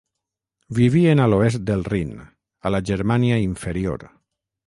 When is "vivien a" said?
0.77-1.27